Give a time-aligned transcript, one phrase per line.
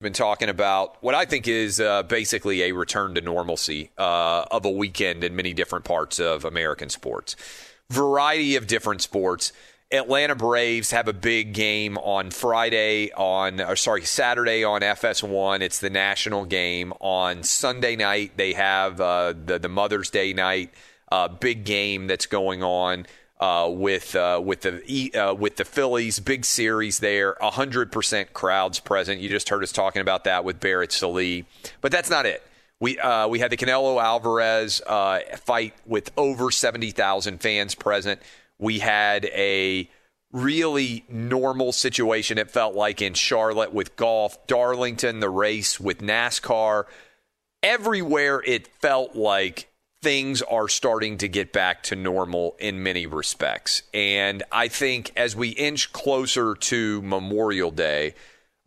[0.00, 4.64] Been talking about what I think is uh, basically a return to normalcy uh, of
[4.66, 7.34] a weekend in many different parts of American sports.
[7.90, 9.52] Variety of different sports.
[9.90, 15.60] Atlanta Braves have a big game on Friday on or sorry Saturday on FS1.
[15.60, 16.92] It's the national game.
[17.00, 20.74] On Sunday night they have uh, the the Mother's Day night
[21.10, 23.06] uh, big game that's going on
[23.40, 26.20] uh, with uh, with the uh, with the Phillies.
[26.20, 27.36] Big series there.
[27.40, 29.20] hundred percent crowds present.
[29.20, 31.44] You just heard us talking about that with Barrett Sallee,
[31.80, 32.42] but that's not it.
[32.80, 38.20] We uh, we had the Canelo Alvarez uh, fight with over seventy thousand fans present.
[38.58, 39.90] We had a
[40.32, 42.38] really normal situation.
[42.38, 46.84] It felt like in Charlotte with golf, Darlington, the race with NASCAR.
[47.62, 49.68] Everywhere it felt like
[50.02, 53.82] things are starting to get back to normal in many respects.
[53.92, 58.14] And I think as we inch closer to Memorial Day,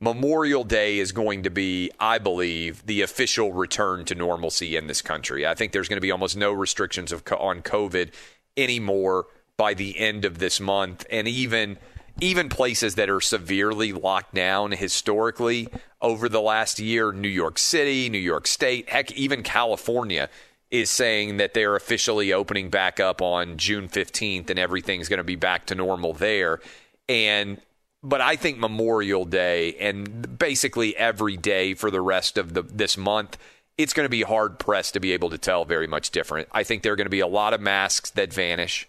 [0.02, 5.02] Memorial Day is going to be, I believe, the official return to normalcy in this
[5.02, 5.46] country.
[5.46, 8.12] I think there's going to be almost no restrictions of, on COVID
[8.56, 11.78] anymore by the end of this month, and even
[12.22, 15.70] even places that are severely locked down historically
[16.02, 20.30] over the last year, New York City, New York State, heck, even California
[20.72, 25.24] is saying that they're officially opening back up on June 15th and everything's going to
[25.24, 26.60] be back to normal there.
[27.08, 27.60] And
[28.02, 32.98] but I think Memorial Day and basically every day for the rest of the this
[32.98, 33.38] month,
[33.78, 36.48] it's going to be hard pressed to be able to tell very much different.
[36.52, 38.88] I think there are going to be a lot of masks that vanish.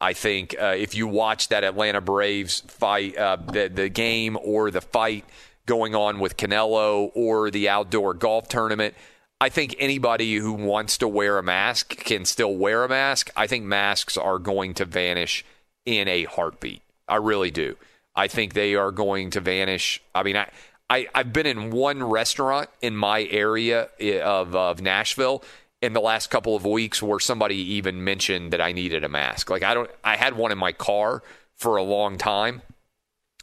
[0.00, 4.70] I think uh, if you watch that Atlanta Braves fight, uh, the the game or
[4.70, 5.24] the fight
[5.66, 8.94] going on with Canelo or the outdoor golf tournament,
[9.40, 13.30] I think anybody who wants to wear a mask can still wear a mask.
[13.34, 15.44] I think masks are going to vanish
[15.86, 16.82] in a heartbeat.
[17.08, 17.76] I really do.
[18.14, 20.02] I think they are going to vanish.
[20.14, 20.50] I mean, I,
[20.90, 25.42] I I've been in one restaurant in my area eh, of of Nashville
[25.80, 29.48] in the last couple of weeks where somebody even mentioned that I needed a mask.
[29.48, 31.22] Like I don't I had one in my car
[31.56, 32.60] for a long time.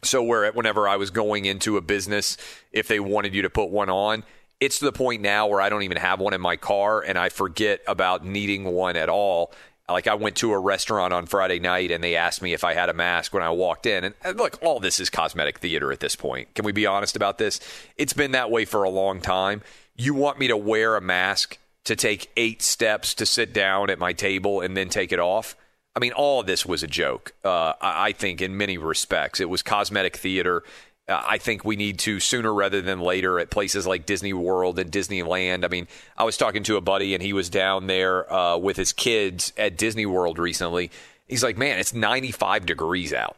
[0.04, 2.38] So where whenever I was going into a business
[2.72, 4.24] if they wanted you to put one on,
[4.60, 7.18] it's to the point now where I don't even have one in my car and
[7.18, 9.54] I forget about needing one at all.
[9.90, 12.74] Like I went to a restaurant on Friday night and they asked me if I
[12.74, 14.04] had a mask when I walked in.
[14.04, 16.54] And, and look, all this is cosmetic theater at this point.
[16.56, 17.60] Can we be honest about this?
[17.96, 19.62] It's been that way for a long time.
[19.96, 23.98] You want me to wear a mask to take eight steps to sit down at
[23.98, 25.56] my table and then take it off?
[25.96, 27.34] I mean, all of this was a joke.
[27.44, 30.64] Uh, I think in many respects, it was cosmetic theater.
[31.10, 34.92] I think we need to sooner rather than later at places like Disney World and
[34.92, 35.64] Disneyland.
[35.64, 35.88] I mean,
[36.18, 39.54] I was talking to a buddy and he was down there uh, with his kids
[39.58, 40.92] at Disney World recently.
[41.28, 43.38] He's like, man, it's 95 degrees out.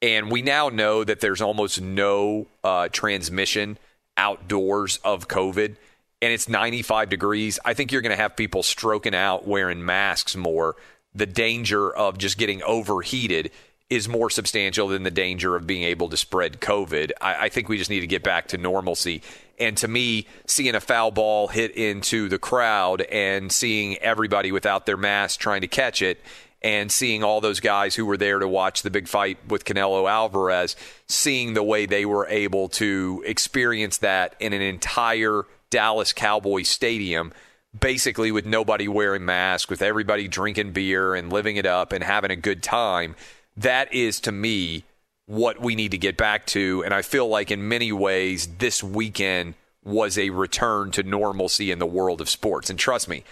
[0.00, 3.78] And we now know that there's almost no uh, transmission
[4.16, 5.76] outdoors of COVID.
[6.22, 7.58] And it's 95 degrees.
[7.66, 10.76] I think you're going to have people stroking out wearing masks more
[11.14, 13.50] the danger of just getting overheated
[13.90, 17.12] is more substantial than the danger of being able to spread COVID.
[17.20, 19.22] I, I, think we just need to get back to normalcy.
[19.58, 24.86] And to me, seeing a foul ball hit into the crowd and seeing everybody without
[24.86, 26.20] their mask trying to catch it
[26.62, 30.10] and seeing all those guys who were there to watch the big fight with Canelo
[30.10, 30.76] Alvarez,
[31.06, 37.32] seeing the way they were able to experience that in an entire Dallas Cowboys stadium
[37.78, 42.30] basically with nobody wearing masks, with everybody drinking beer and living it up and having
[42.30, 43.16] a good time.
[43.56, 44.84] That is to me
[45.26, 46.82] what we need to get back to.
[46.84, 51.78] And I feel like in many ways, this weekend was a return to normalcy in
[51.78, 52.70] the world of sports.
[52.70, 53.24] And trust me,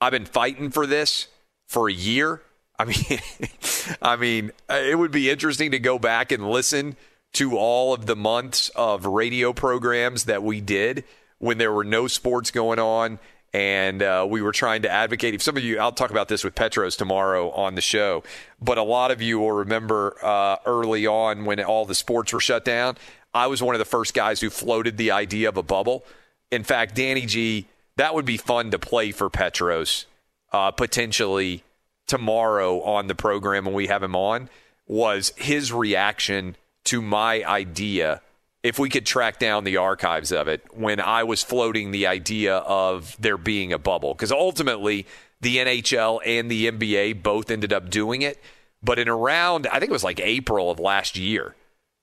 [0.00, 1.28] I've been fighting for this
[1.68, 2.42] for a year.
[2.78, 3.20] I mean,
[4.02, 6.96] I mean, uh, it would be interesting to go back and listen
[7.34, 11.04] to all of the months of radio programs that we did
[11.38, 13.18] when there were no sports going on
[13.52, 15.34] and uh, we were trying to advocate.
[15.34, 18.22] If some of you, I'll talk about this with Petros tomorrow on the show,
[18.60, 22.40] but a lot of you will remember uh, early on when all the sports were
[22.40, 22.96] shut down.
[23.32, 26.04] I was one of the first guys who floated the idea of a bubble.
[26.50, 27.66] In fact, Danny G,
[27.96, 30.06] that would be fun to play for Petros
[30.52, 31.62] uh, potentially
[32.06, 34.48] tomorrow on the program when we have him on.
[34.86, 38.22] Was his reaction to my idea
[38.66, 42.56] if we could track down the archives of it when I was floating the idea
[42.56, 44.12] of there being a bubble.
[44.12, 45.06] Because ultimately,
[45.40, 48.42] the NHL and the NBA both ended up doing it.
[48.82, 51.54] But in around, I think it was like April of last year,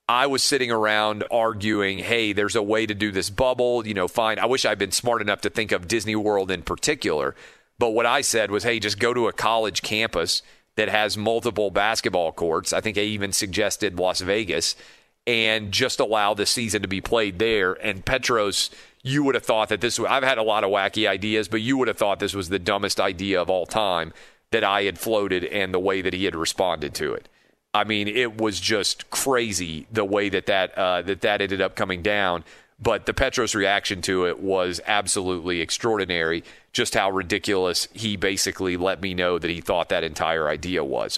[0.07, 3.85] I was sitting around arguing, hey, there's a way to do this bubble.
[3.85, 4.39] You know, fine.
[4.39, 7.35] I wish I'd been smart enough to think of Disney World in particular.
[7.77, 10.41] But what I said was, hey, just go to a college campus
[10.77, 12.71] that has multiple basketball courts.
[12.71, 14.77] I think I even suggested Las Vegas
[15.25, 17.73] and just allow the season to be played there.
[17.73, 18.69] And Petros,
[19.01, 19.99] you would have thought that this.
[19.99, 22.59] I've had a lot of wacky ideas, but you would have thought this was the
[22.59, 24.13] dumbest idea of all time
[24.51, 27.27] that I had floated, and the way that he had responded to it.
[27.73, 31.75] I mean, it was just crazy the way that that uh, that that ended up
[31.75, 32.43] coming down.
[32.79, 36.43] But the Petros reaction to it was absolutely extraordinary.
[36.73, 41.17] Just how ridiculous he basically let me know that he thought that entire idea was.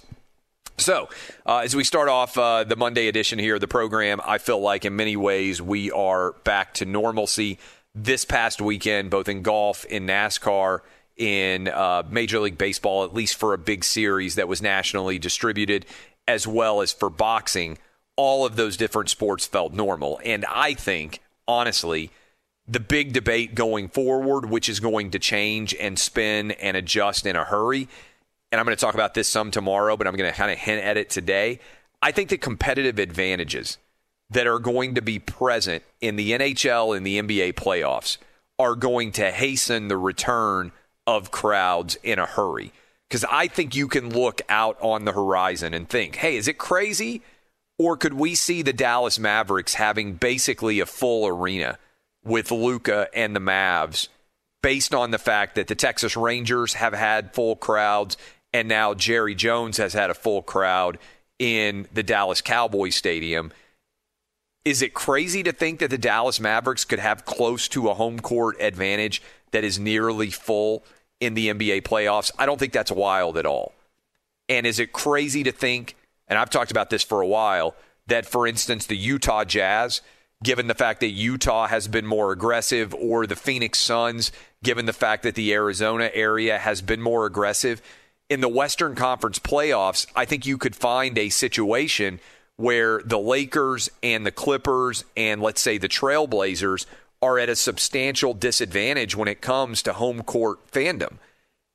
[0.78, 1.08] So,
[1.46, 4.60] uh, as we start off uh, the Monday edition here of the program, I feel
[4.60, 7.60] like in many ways we are back to normalcy.
[7.94, 10.82] This past weekend, both in golf, in NASCAR,
[11.16, 15.86] in uh, Major League Baseball, at least for a big series that was nationally distributed,
[16.28, 17.78] as well as for boxing,
[18.18, 20.20] all of those different sports felt normal.
[20.26, 22.12] And I think, honestly,
[22.68, 27.38] the big debate going forward, which is going to change and spin and adjust in
[27.38, 27.88] a hurry,
[28.52, 30.58] and I'm going to talk about this some tomorrow, but I'm going to kind of
[30.58, 31.60] hint at it today.
[32.02, 33.78] I think the competitive advantages
[34.30, 38.18] that are going to be present in the NHL and the NBA playoffs
[38.58, 40.72] are going to hasten the return
[41.06, 42.72] of crowds in a hurry.
[43.08, 46.58] Because I think you can look out on the horizon and think, hey, is it
[46.58, 47.22] crazy?
[47.78, 51.78] Or could we see the Dallas Mavericks having basically a full arena
[52.24, 54.08] with Luka and the Mavs
[54.64, 58.18] based on the fact that the Texas Rangers have had full crowds
[58.56, 60.98] and now Jerry Jones has had a full crowd
[61.40, 63.52] in the Dallas Cowboys Stadium.
[64.64, 68.18] Is it crazy to think that the Dallas Mavericks could have close to a home
[68.18, 69.22] court advantage
[69.52, 70.86] that is nearly full
[71.20, 72.32] in the NBA playoffs?
[72.40, 73.74] I don't think that's wild at all.
[74.48, 75.98] And is it crazy to think,
[76.30, 77.76] and I've talked about this for a while,
[78.08, 80.02] that for instance, the Utah Jazz,
[80.44, 84.32] given the fact that Utah has been more aggressive, or the Phoenix Suns,
[84.64, 87.82] given the fact that the Arizona area has been more aggressive,
[88.30, 92.20] in the Western Conference playoffs, I think you could find a situation
[92.58, 96.86] where the Lakers and the Clippers and let's say the Trailblazers
[97.22, 101.18] are at a substantial disadvantage when it comes to home court fandom.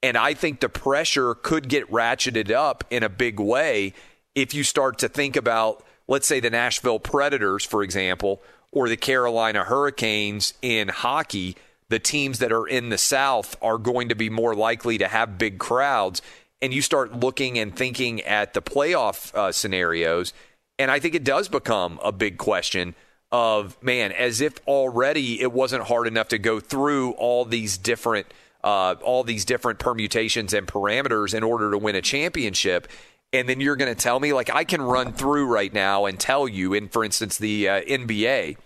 [0.02, 3.92] And I think the pressure could get ratcheted up in a big way
[4.34, 8.40] if you start to think about, let's say, the Nashville Predators, for example,
[8.72, 11.56] or the Carolina Hurricanes in hockey.
[11.90, 15.38] The teams that are in the South are going to be more likely to have
[15.38, 16.22] big crowds
[16.62, 20.32] and you start looking and thinking at the playoff uh, scenarios,
[20.78, 22.94] and I think it does become a big question
[23.32, 28.26] of man, as if already it wasn't hard enough to go through all these different
[28.62, 32.88] uh, all these different permutations and parameters in order to win a championship.
[33.32, 36.18] And then you're going to tell me, like, I can run through right now and
[36.18, 38.56] tell you, in for instance, the uh, NBA,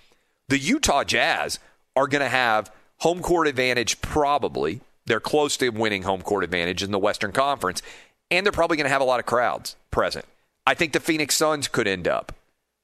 [0.48, 1.58] the Utah Jazz
[1.94, 4.80] are going to have home court advantage probably.
[5.06, 7.82] They're close to winning home court advantage in the Western Conference,
[8.30, 10.24] and they're probably going to have a lot of crowds present.
[10.66, 12.32] I think the Phoenix Suns could end up.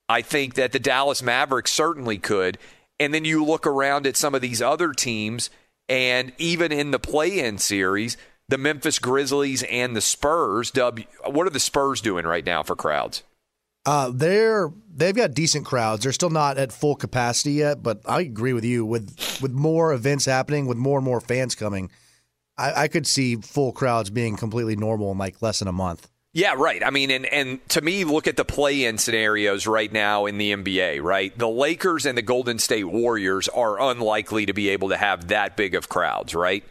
[0.09, 2.59] I think that the Dallas Mavericks certainly could.
[2.99, 5.49] And then you look around at some of these other teams,
[5.89, 10.71] and even in the play in series, the Memphis Grizzlies and the Spurs.
[10.73, 13.23] W, what are the Spurs doing right now for crowds?
[13.87, 16.03] Uh, they're they've got decent crowds.
[16.03, 18.85] They're still not at full capacity yet, but I agree with you.
[18.85, 21.91] With with more events happening, with more and more fans coming,
[22.61, 26.09] I, I could see full crowds being completely normal in like less than a month.
[26.33, 26.85] Yeah, right.
[26.85, 30.39] I mean, and, and to me, look at the play in scenarios right now in
[30.39, 31.37] the NBA, right?
[31.37, 35.57] The Lakers and the Golden State Warriors are unlikely to be able to have that
[35.57, 36.63] big of crowds, right?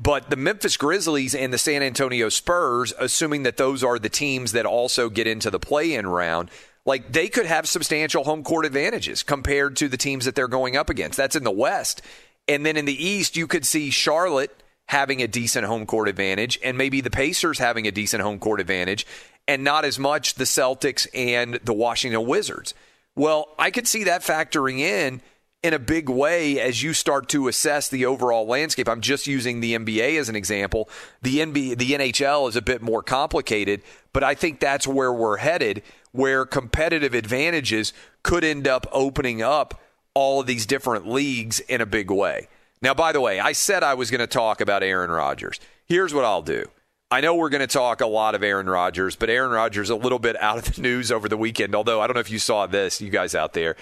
[0.00, 4.50] But the Memphis Grizzlies and the San Antonio Spurs, assuming that those are the teams
[4.52, 6.50] that also get into the play in round,
[6.84, 10.76] like they could have substantial home court advantages compared to the teams that they're going
[10.76, 11.16] up against.
[11.16, 12.02] That's in the West.
[12.48, 16.58] And then in the East, you could see Charlotte having a decent home court advantage
[16.62, 19.06] and maybe the Pacers having a decent home court advantage
[19.46, 22.74] and not as much the Celtics and the Washington Wizards.
[23.14, 25.20] Well, I could see that factoring in
[25.62, 28.88] in a big way as you start to assess the overall landscape.
[28.88, 30.88] I'm just using the NBA as an example.
[31.22, 35.38] The NBA, the NHL is a bit more complicated, but I think that's where we're
[35.38, 37.92] headed, where competitive advantages
[38.22, 39.80] could end up opening up
[40.14, 42.48] all of these different leagues in a big way.
[42.80, 45.58] Now, by the way, I said I was going to talk about Aaron Rodgers.
[45.86, 46.66] Here's what I'll do.
[47.10, 49.96] I know we're going to talk a lot of Aaron Rodgers, but Aaron Rodgers a
[49.96, 51.74] little bit out of the news over the weekend.
[51.74, 53.76] Although I don't know if you saw this, you guys out there.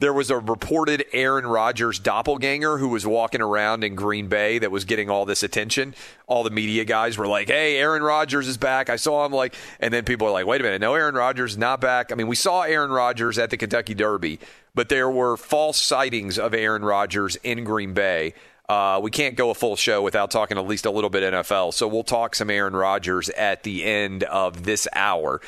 [0.00, 4.70] There was a reported Aaron Rodgers doppelganger who was walking around in Green Bay that
[4.70, 5.92] was getting all this attention.
[6.28, 9.56] All the media guys were like, "Hey, Aaron Rodgers is back." I saw him like,
[9.80, 12.14] and then people are like, "Wait a minute, no, Aaron Rodgers is not back." I
[12.14, 14.38] mean, we saw Aaron Rodgers at the Kentucky Derby,
[14.72, 18.34] but there were false sightings of Aaron Rodgers in Green Bay.
[18.68, 21.74] Uh, we can't go a full show without talking at least a little bit NFL.
[21.74, 25.40] So we'll talk some Aaron Rodgers at the end of this hour.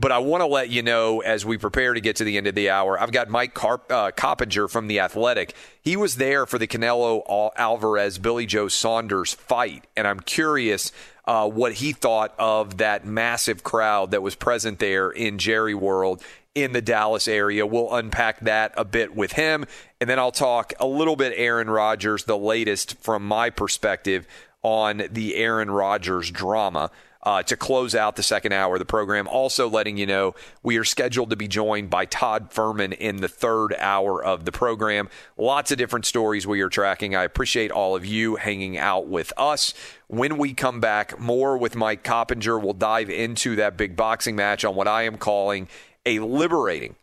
[0.00, 2.46] But I want to let you know as we prepare to get to the end
[2.46, 5.54] of the hour, I've got Mike Carp, uh, Coppinger from The Athletic.
[5.82, 9.86] He was there for the Canelo Alvarez Billy Joe Saunders fight.
[9.96, 10.92] And I'm curious
[11.24, 16.22] uh, what he thought of that massive crowd that was present there in Jerry World
[16.54, 17.66] in the Dallas area.
[17.66, 19.64] We'll unpack that a bit with him.
[20.00, 24.28] And then I'll talk a little bit Aaron Rodgers, the latest from my perspective
[24.62, 26.90] on the Aaron Rodgers drama
[27.22, 29.26] uh, to close out the second hour of the program.
[29.28, 33.28] Also, letting you know we are scheduled to be joined by Todd Fuhrman in the
[33.28, 35.08] third hour of the program.
[35.36, 37.16] Lots of different stories we are tracking.
[37.16, 39.74] I appreciate all of you hanging out with us.
[40.06, 42.58] When we come back, more with Mike Coppinger.
[42.58, 45.68] We'll dive into that big boxing match on what I am calling
[46.06, 46.94] a liberating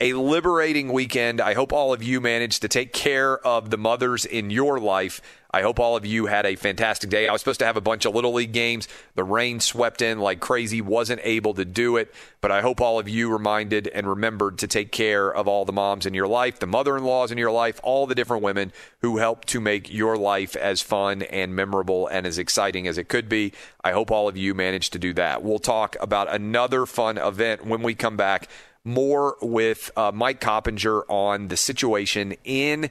[0.00, 1.40] a liberating weekend.
[1.40, 5.20] I hope all of you managed to take care of the mothers in your life.
[5.52, 7.28] I hope all of you had a fantastic day.
[7.28, 8.88] I was supposed to have a bunch of Little League games.
[9.14, 12.12] The rain swept in like crazy, wasn't able to do it.
[12.40, 15.72] But I hope all of you reminded and remembered to take care of all the
[15.72, 18.72] moms in your life, the mother in laws in your life, all the different women
[18.98, 23.08] who help to make your life as fun and memorable and as exciting as it
[23.08, 23.52] could be.
[23.84, 25.44] I hope all of you managed to do that.
[25.44, 28.48] We'll talk about another fun event when we come back.
[28.84, 32.90] More with uh, Mike Coppinger on the situation in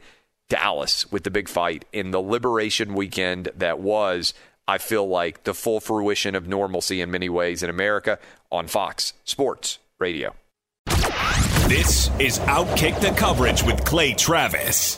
[0.49, 4.33] Dallas with the big fight in the liberation weekend that was,
[4.67, 8.19] I feel like, the full fruition of normalcy in many ways in America
[8.51, 10.33] on Fox Sports Radio.
[11.67, 14.97] This is Outkick the Coverage with Clay Travis.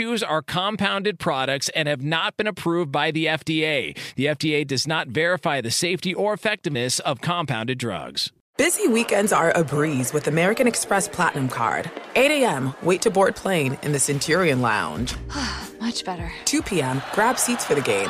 [0.01, 3.95] chews are compounded products and have not been approved by the FDA.
[4.15, 8.31] The FDA does not verify the safety or effectiveness of compounded drugs.
[8.57, 11.91] Busy weekends are a breeze with American Express Platinum Card.
[12.15, 15.13] 8 a.m., wait to board plane in the Centurion Lounge.
[15.79, 16.31] Much better.
[16.45, 18.09] 2 p.m., grab seats for the game.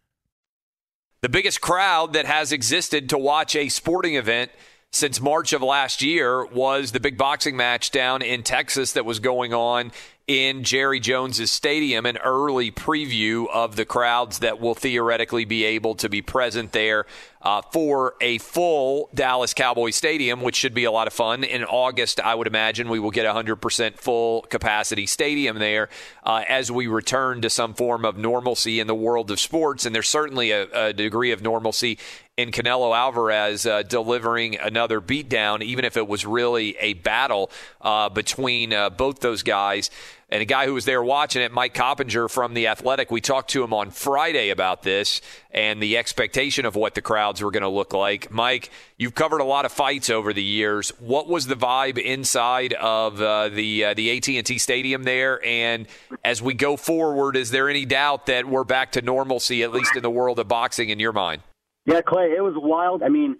[1.21, 4.49] The biggest crowd that has existed to watch a sporting event
[4.89, 9.19] since March of last year was the big boxing match down in Texas that was
[9.19, 9.91] going on
[10.25, 15.93] in Jerry Jones's stadium, an early preview of the crowds that will theoretically be able
[15.93, 17.05] to be present there
[17.41, 21.43] uh, for a full Dallas Cowboy Stadium, which should be a lot of fun.
[21.43, 25.89] In August, I would imagine we will get a 100% full capacity stadium there
[26.23, 29.85] uh, as we return to some form of normalcy in the world of sports.
[29.85, 31.97] And there's certainly a, a degree of normalcy
[32.37, 37.51] in Canelo Alvarez uh, delivering another beatdown, even if it was really a battle
[37.81, 39.89] uh, between uh, both those guys.
[40.31, 43.49] And a guy who was there watching it, Mike Coppinger from The Athletic, we talked
[43.49, 45.19] to him on Friday about this
[45.51, 48.31] and the expectation of what the crowds were going to look like.
[48.31, 50.89] Mike, you've covered a lot of fights over the years.
[50.99, 55.45] What was the vibe inside of uh, the uh, the AT&T Stadium there?
[55.45, 55.85] And
[56.23, 59.97] as we go forward, is there any doubt that we're back to normalcy, at least
[59.97, 61.41] in the world of boxing, in your mind?
[61.85, 63.03] Yeah, Clay, it was wild.
[63.03, 63.35] I mean,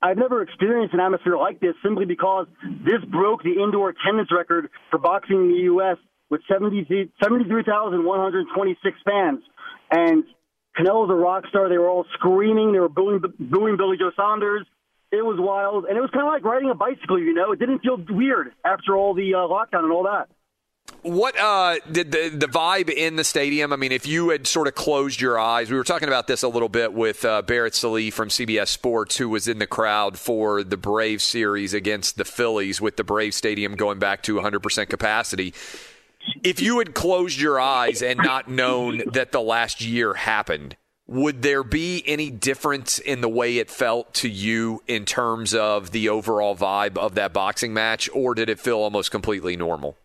[0.00, 4.70] I've never experienced an atmosphere like this simply because this broke the indoor attendance record
[4.90, 5.98] for boxing in the U.S.
[6.30, 9.42] with 73,126 fans.
[9.90, 10.24] And
[10.78, 11.68] Canelo's a rock star.
[11.68, 12.72] They were all screaming.
[12.72, 14.66] They were booing, booing Billy Joe Saunders.
[15.10, 15.86] It was wild.
[15.86, 17.50] And it was kind of like riding a bicycle, you know.
[17.52, 20.28] It didn't feel weird after all the uh, lockdown and all that.
[21.02, 23.72] What uh, did the the vibe in the stadium?
[23.72, 26.42] I mean, if you had sort of closed your eyes, we were talking about this
[26.42, 30.18] a little bit with uh, Barrett Sallee from CBS Sports, who was in the crowd
[30.18, 34.88] for the Brave series against the Phillies, with the Brave Stadium going back to 100%
[34.90, 35.54] capacity.
[36.42, 41.42] If you had closed your eyes and not known that the last year happened, would
[41.42, 46.08] there be any difference in the way it felt to you in terms of the
[46.08, 49.96] overall vibe of that boxing match, or did it feel almost completely normal?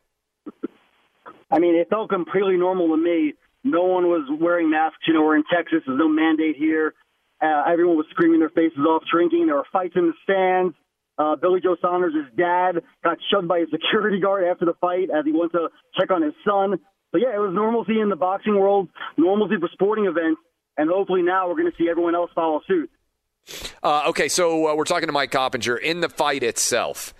[1.51, 3.33] I mean, it felt completely normal to me.
[3.63, 4.97] No one was wearing masks.
[5.07, 5.83] You know, we're in Texas.
[5.85, 6.95] There's no mandate here.
[7.41, 9.45] Uh, everyone was screaming their faces off, drinking.
[9.45, 10.75] There were fights in the stands.
[11.17, 15.25] Uh, Billy Joe Saunders' dad got shoved by a security guard after the fight as
[15.25, 16.77] he went to check on his son.
[17.11, 20.41] So yeah, it was normalcy in the boxing world, normalcy for sporting events,
[20.77, 22.89] and hopefully now we're going to see everyone else follow suit.
[23.81, 27.13] Uh, okay, so uh, we're talking to Mike Coppinger in the fight itself.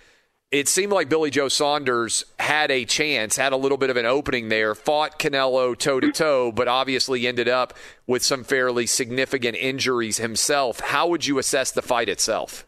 [0.52, 4.06] It seemed like Billy Joe Saunders had a chance, had a little bit of an
[4.06, 7.74] opening there, fought Canelo toe to toe, but obviously ended up
[8.06, 10.80] with some fairly significant injuries himself.
[10.80, 12.66] How would you assess the fight itself?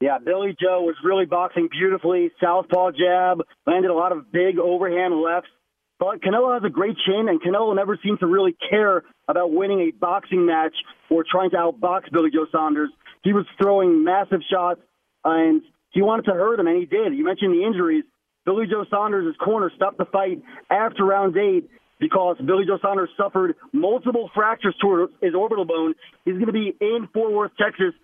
[0.00, 2.30] Yeah, Billy Joe was really boxing beautifully.
[2.42, 5.50] Southpaw jab, landed a lot of big overhand lefts.
[5.98, 9.80] But Canelo has a great chin, and Canelo never seemed to really care about winning
[9.80, 10.74] a boxing match
[11.10, 12.88] or trying to outbox Billy Joe Saunders.
[13.22, 14.80] He was throwing massive shots,
[15.22, 15.60] and
[15.90, 17.12] he wanted to hurt him, and he did.
[17.12, 18.04] You mentioned the injuries.
[18.46, 21.68] Billy Joe Saunders' corner stopped the fight after round eight
[22.00, 25.94] because Billy Joe Saunders suffered multiple fractures to his orbital bone.
[26.24, 27.94] He's going to be in Fort Worth, Texas,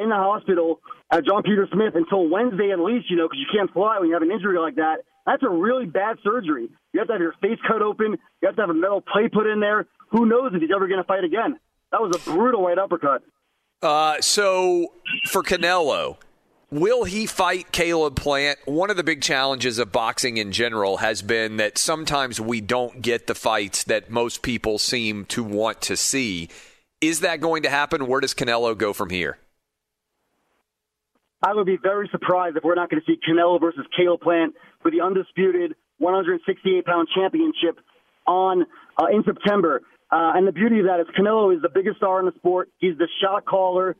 [0.00, 3.46] in the hospital at John Peter Smith until Wednesday at least, you know, because you
[3.52, 4.98] can't fly when you have an injury like that.
[5.24, 6.68] That's a really bad surgery.
[6.92, 8.12] You have to have your face cut open.
[8.42, 9.86] You have to have a metal plate put in there.
[10.10, 11.58] Who knows if he's ever going to fight again?
[11.90, 13.22] That was a brutal right uppercut.
[13.82, 14.92] Uh, so
[15.28, 16.16] for Canelo,
[16.70, 18.58] Will he fight Caleb Plant?
[18.64, 23.00] One of the big challenges of boxing in general has been that sometimes we don't
[23.02, 26.48] get the fights that most people seem to want to see.
[27.00, 28.08] Is that going to happen?
[28.08, 29.38] Where does Canelo go from here?
[31.40, 34.54] I would be very surprised if we're not going to see Canelo versus Caleb Plant
[34.82, 37.78] for the undisputed 168 pound championship
[38.26, 38.66] on
[39.00, 39.82] uh, in September.
[40.10, 42.70] Uh, and the beauty of that is Canelo is the biggest star in the sport.
[42.78, 43.94] He's the shot caller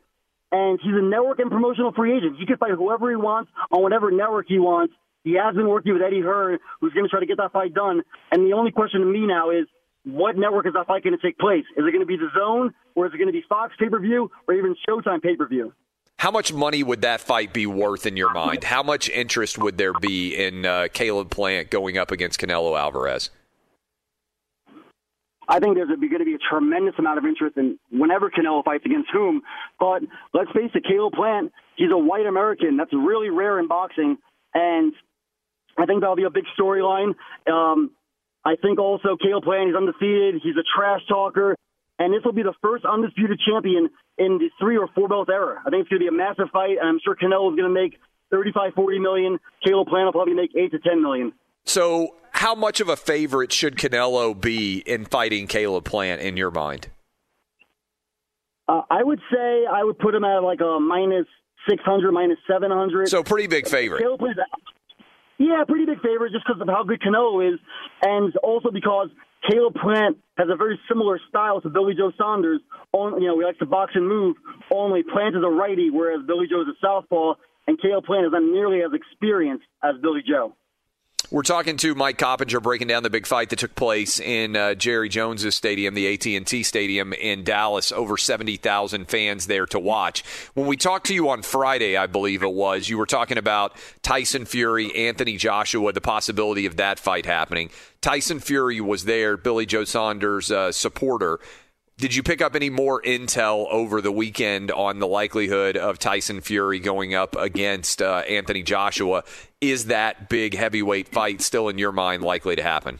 [0.51, 2.37] and he's a network and promotional free agent.
[2.39, 4.93] He can fight whoever he wants on whatever network he wants.
[5.23, 7.73] He has been working with Eddie Hearn, who's going to try to get that fight
[7.73, 8.01] done.
[8.31, 9.65] And the only question to me now is,
[10.05, 11.65] what network is that fight going to take place?
[11.75, 13.89] Is it going to be the Zone, or is it going to be Fox pay
[13.89, 15.73] per view, or even Showtime pay per view?
[16.17, 18.63] How much money would that fight be worth in your mind?
[18.63, 23.29] How much interest would there be in uh, Caleb Plant going up against Canelo Alvarez?
[25.47, 28.85] I think there's going to be a tremendous amount of interest in whenever Canelo fights
[28.85, 29.41] against whom.
[29.79, 32.75] But let's face it, Caleb Plant, he's a white American.
[32.75, 34.17] That's really rare in boxing.
[34.53, 34.93] And
[35.77, 37.15] I think that'll be a big storyline.
[37.49, 37.91] Um,
[38.43, 40.41] I think also Caleb Plant, he's undefeated.
[40.43, 41.55] He's a trash talker.
[41.99, 45.61] And this will be the first undisputed champion in the three or four belt era.
[45.65, 46.77] I think it's going to be a massive fight.
[46.79, 47.97] And I'm sure Canelo is going to make
[48.31, 49.39] 35, 40 million.
[49.65, 51.33] Caleb Plant will probably make 8 to 10 million.
[51.65, 56.51] So, how much of a favorite should Canelo be in fighting Caleb Plant in your
[56.51, 56.89] mind?
[58.67, 61.25] Uh, I would say I would put him at like a minus
[61.67, 63.09] 600, minus 700.
[63.09, 64.01] So, pretty big favorite.
[64.01, 64.21] Caleb
[65.39, 67.59] yeah, pretty big favorite just because of how good Canelo is,
[68.01, 69.09] and also because
[69.49, 72.59] Caleb Plant has a very similar style to Billy Joe Saunders.
[72.91, 74.35] On, you know, he likes to box and move.
[74.71, 77.35] Only Plant is a righty, whereas Billy Joe is a southpaw,
[77.67, 80.55] and Caleb Plant is not nearly as experienced as Billy Joe.
[81.29, 84.75] We're talking to Mike Coppinger breaking down the big fight that took place in uh,
[84.75, 87.91] Jerry Jones's stadium, the AT&T Stadium in Dallas.
[87.91, 90.23] Over 70,000 fans there to watch.
[90.53, 93.75] When we talked to you on Friday, I believe it was, you were talking about
[94.03, 97.71] Tyson Fury, Anthony Joshua, the possibility of that fight happening.
[97.99, 101.41] Tyson Fury was there, Billy Joe Saunders' uh, supporter.
[101.99, 106.41] Did you pick up any more intel over the weekend on the likelihood of Tyson
[106.41, 109.23] Fury going up against uh, Anthony Joshua?
[109.61, 112.99] Is that big heavyweight fight still in your mind likely to happen?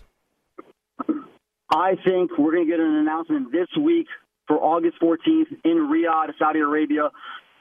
[1.70, 4.08] I think we're going to get an announcement this week
[4.48, 7.12] for August 14th in Riyadh, Saudi Arabia.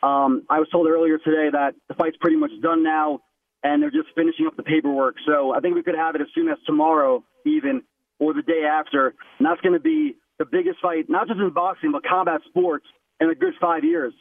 [0.03, 3.21] Um, I was told earlier today that the fight's pretty much done now,
[3.63, 5.17] and they're just finishing up the paperwork.
[5.27, 7.83] So I think we could have it as soon as tomorrow, even,
[8.21, 9.09] or the day after.
[9.39, 12.87] And that's going to be the biggest fight, not just in boxing, but combat sports
[13.21, 14.13] in a good five years.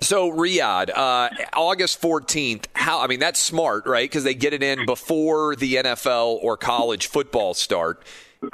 [0.00, 2.68] So Riyadh, uh, August fourteenth.
[2.74, 3.00] How?
[3.00, 4.08] I mean, that's smart, right?
[4.08, 8.02] Because they get it in before the NFL or college football start.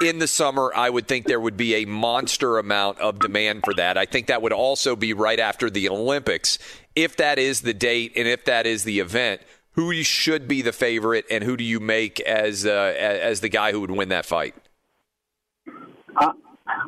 [0.03, 3.73] In the summer, I would think there would be a monster amount of demand for
[3.75, 3.97] that.
[3.97, 6.59] I think that would also be right after the Olympics.
[6.93, 10.73] If that is the date and if that is the event, who should be the
[10.73, 14.25] favorite, and who do you make as uh, as the guy who would win that
[14.25, 14.55] fight?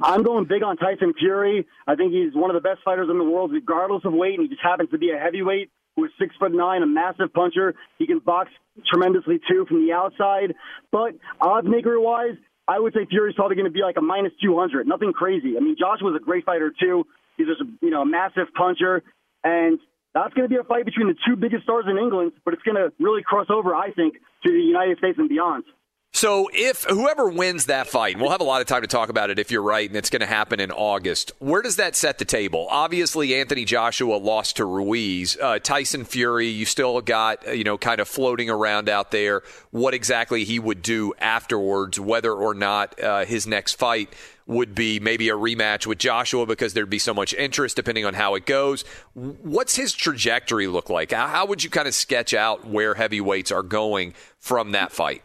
[0.02, 1.66] I'm going big on Tyson Fury.
[1.88, 4.44] I think he's one of the best fighters in the world, regardless of weight, and
[4.44, 7.76] he just happens to be a heavyweight who is six foot nine, a massive puncher.
[7.98, 8.50] He can box
[8.88, 10.56] tremendously too from the outside.
[10.92, 12.36] But odds maker wise,
[12.68, 14.88] I would say Fury's probably going to be like a minus 200.
[14.88, 15.56] Nothing crazy.
[15.58, 17.06] I mean, Josh was a great fighter too.
[17.38, 19.04] He's just a, you know a massive puncher,
[19.44, 19.80] and
[20.14, 22.34] that's going to be a fight between the two biggest stars in England.
[22.46, 24.16] But it's going to really cross over, I think,
[24.46, 25.64] to the United States and beyond.
[26.12, 29.10] So, if whoever wins that fight, and we'll have a lot of time to talk
[29.10, 31.96] about it if you're right, and it's going to happen in August, where does that
[31.96, 32.68] set the table?
[32.70, 35.38] Obviously, Anthony Joshua lost to Ruiz.
[35.40, 39.44] Uh, Tyson Fury, you still got, uh, you know, kind of floating around out there
[39.70, 44.12] what exactly he would do afterwards, whether or not uh, his next fight
[44.48, 48.16] would be maybe a rematch with Joshua because there'd be so much interest depending on
[48.16, 48.82] how it goes.
[49.14, 51.12] What's his trajectory look like?
[51.12, 55.22] How would you kind of sketch out where heavyweights are going from that fight?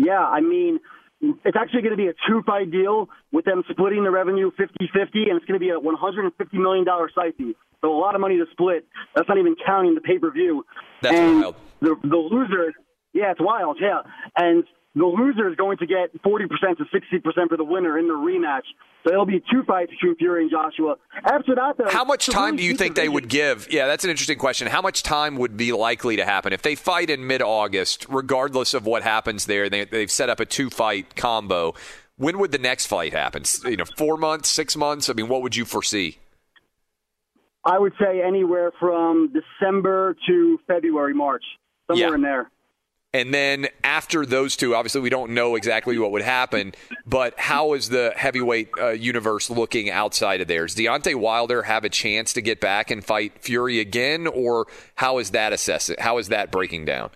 [0.00, 0.80] Yeah, I mean,
[1.20, 4.88] it's actually going to be a two fight deal with them splitting the revenue 50
[4.92, 7.54] 50, and it's going to be a $150 million site fee.
[7.82, 8.86] So a lot of money to split.
[9.14, 10.64] That's not even counting the pay per view.
[11.02, 11.56] That's and wild.
[11.80, 12.72] The, the loser,
[13.12, 14.00] yeah, it's wild, yeah.
[14.36, 16.48] And the loser is going to get 40%
[16.78, 18.62] to 60% for the winner in the rematch.
[19.06, 20.96] So it'll be two fights between Fury and Joshua.
[21.24, 23.68] After that, though, how much time do you think they would give?
[23.72, 24.66] Yeah, that's an interesting question.
[24.66, 28.84] How much time would be likely to happen if they fight in mid-August, regardless of
[28.84, 29.70] what happens there?
[29.70, 31.74] They, they've set up a two-fight combo.
[32.16, 33.44] When would the next fight happen?
[33.64, 35.08] You know, four months, six months.
[35.08, 36.18] I mean, what would you foresee?
[37.64, 41.44] I would say anywhere from December to February, March,
[41.90, 42.14] somewhere Yeah.
[42.14, 42.50] in there.
[43.12, 46.72] And then after those two, obviously we don't know exactly what would happen,
[47.04, 50.76] but how is the heavyweight uh, universe looking outside of theirs?
[50.76, 55.30] Deontay Wilder have a chance to get back and fight Fury again, or how is
[55.30, 55.90] that assessed?
[55.98, 57.10] How is that breaking down?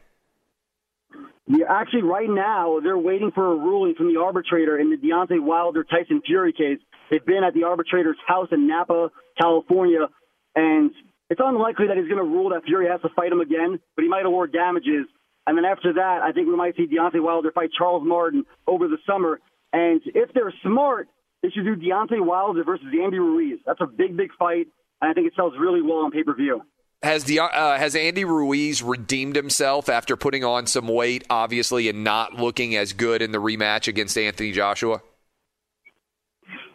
[1.46, 5.40] Yeah, actually, right now they're waiting for a ruling from the arbitrator in the Deontay
[5.40, 6.78] Wilder Tyson Fury case.
[7.11, 10.09] They've been at the arbitrator's house in Napa, California,
[10.57, 10.90] and
[11.30, 14.02] it's unlikely that he's going to rule that Fury has to fight him again, but
[14.02, 15.07] he might award damages.
[15.46, 18.88] And then after that, I think we might see Deontay Wilder fight Charles Martin over
[18.88, 19.40] the summer.
[19.72, 21.09] And if they're smart,
[21.42, 23.59] they should do Deontay Wilder versus Andy Ruiz.
[23.66, 24.68] That's a big, big fight,
[25.02, 26.62] and I think it sells really well on pay per view.
[27.02, 32.02] Has the uh, has Andy Ruiz redeemed himself after putting on some weight, obviously, and
[32.02, 35.02] not looking as good in the rematch against Anthony Joshua?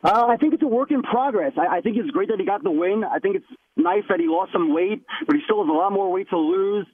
[0.04, 1.54] Uh, I think it's a work in progress.
[1.58, 3.04] I, I think it's great that he got the win.
[3.04, 5.92] I think it's nice that he lost some weight, but he still has a lot
[5.92, 6.86] more weight to lose.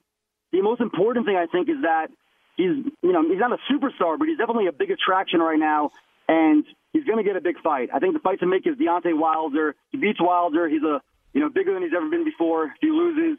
[0.55, 2.07] The most important thing I think is that
[2.55, 5.91] he's, you know, he's not a superstar, but he's definitely a big attraction right now,
[6.29, 6.63] and
[6.93, 7.89] he's going to get a big fight.
[7.93, 9.75] I think the fight to make is Deontay Wilder.
[9.91, 10.69] He beats Wilder.
[10.69, 11.01] He's a,
[11.33, 12.67] you know, bigger than he's ever been before.
[12.67, 13.37] If he loses,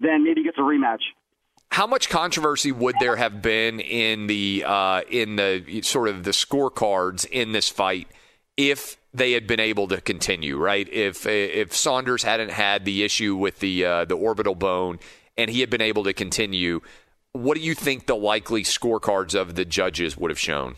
[0.00, 1.00] then maybe he gets a rematch.
[1.70, 6.30] How much controversy would there have been in the uh, in the sort of the
[6.30, 8.08] scorecards in this fight
[8.56, 10.56] if they had been able to continue?
[10.56, 14.98] Right, if if Saunders hadn't had the issue with the uh, the orbital bone
[15.36, 16.80] and he had been able to continue,
[17.32, 20.76] what do you think the likely scorecards of the judges would have shown?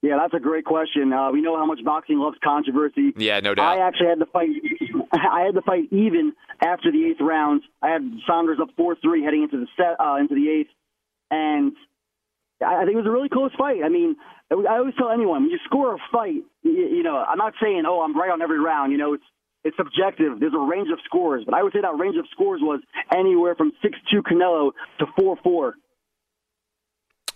[0.00, 1.12] Yeah, that's a great question.
[1.12, 3.12] Uh, we know how much boxing loves controversy.
[3.16, 3.78] Yeah, no doubt.
[3.78, 4.50] I actually had the fight.
[5.12, 7.62] I had the fight even after the eighth round.
[7.82, 10.70] I had Saunders up four three heading into the set uh, into the eighth,
[11.32, 11.72] and
[12.62, 13.82] I I think it was a really close fight.
[13.84, 14.14] I mean,
[14.52, 17.82] I always tell anyone when you score a fight, you, you know, I'm not saying
[17.84, 18.92] oh I'm right on every round.
[18.92, 19.24] You know, it's
[19.68, 20.40] it's subjective.
[20.40, 22.80] There's a range of scores, but I would say that range of scores was
[23.14, 25.74] anywhere from six two Canelo to four four.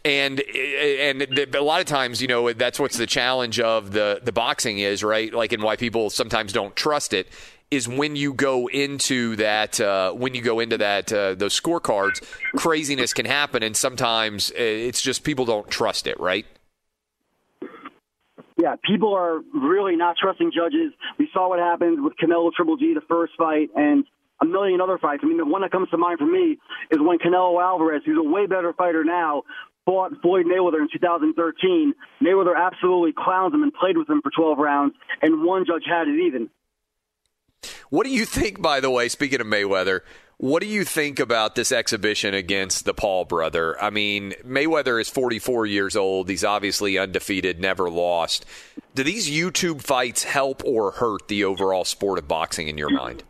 [0.04, 1.22] and and
[1.54, 5.04] a lot of times you know that's what's the challenge of the the boxing is
[5.04, 7.28] right like and why people sometimes don't trust it
[7.70, 12.20] is when you go into that uh, when you go into that uh, those scorecards
[12.56, 16.46] craziness can happen and sometimes uh, it's just people don't trust it right
[18.62, 20.92] Yeah, people are really not trusting judges.
[21.18, 24.04] We saw what happened with Canelo Triple G the first fight, and
[24.40, 25.22] a million other fights.
[25.24, 26.58] I mean, the one that comes to mind for me
[26.92, 29.42] is when Canelo Alvarez, who's a way better fighter now,
[29.84, 31.92] fought Floyd Mayweather in 2013.
[32.22, 36.06] Mayweather absolutely clowns him and played with him for 12 rounds, and one judge had
[36.06, 36.48] it even.
[37.90, 40.02] What do you think, by the way, speaking of Mayweather,
[40.42, 43.80] what do you think about this exhibition against the Paul brother?
[43.80, 46.28] I mean, Mayweather is 44 years old.
[46.28, 48.44] He's obviously undefeated, never lost.
[48.96, 53.22] Do these YouTube fights help or hurt the overall sport of boxing in your mind?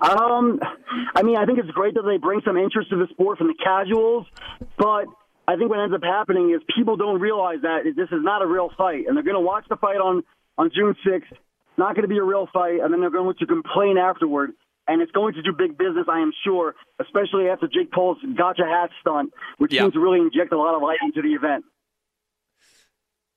[0.00, 0.58] Um,
[1.14, 3.46] I mean, I think it's great that they bring some interest to the sport from
[3.46, 4.26] the casuals,
[4.76, 5.04] but
[5.46, 8.46] I think what ends up happening is people don't realize that this is not a
[8.46, 10.24] real fight, and they're going to watch the fight on
[10.58, 11.30] on June 6th.
[11.78, 14.50] Not going to be a real fight, and then they're going to complain afterward.
[14.90, 18.64] And it's going to do big business, I am sure, especially after Jake Paul's gotcha
[18.64, 19.82] hat stunt, which Yeah.
[19.82, 21.64] seems to really inject a lot of light into the event.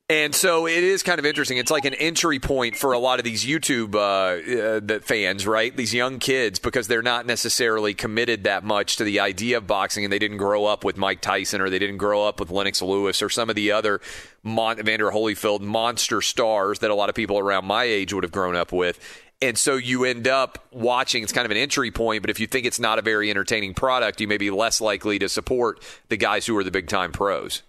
[0.09, 1.57] And so it is kind of interesting.
[1.57, 5.75] It's like an entry point for a lot of these YouTube uh, uh, fans, right?
[5.75, 10.03] These young kids, because they're not necessarily committed that much to the idea of boxing,
[10.03, 12.81] and they didn't grow up with Mike Tyson, or they didn't grow up with Lennox
[12.81, 14.01] Lewis, or some of the other
[14.43, 18.31] Mon- Evander Holyfield monster stars that a lot of people around my age would have
[18.33, 18.99] grown up with.
[19.43, 21.21] And so you end up watching.
[21.21, 23.73] It's kind of an entry point, but if you think it's not a very entertaining
[23.73, 27.11] product, you may be less likely to support the guys who are the big time
[27.11, 27.61] pros.